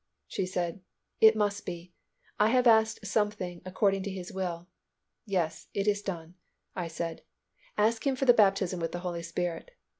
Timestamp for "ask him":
7.77-8.15